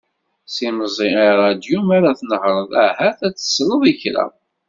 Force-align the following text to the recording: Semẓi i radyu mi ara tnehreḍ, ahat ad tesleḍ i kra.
Semẓi 0.55 1.07
i 1.27 1.29
radyu 1.41 1.79
mi 1.87 1.93
ara 1.97 2.11
tnehreḍ, 2.19 2.69
ahat 2.85 3.19
ad 3.27 3.33
tesleḍ 3.35 3.81
i 3.91 3.93
kra. 4.01 4.25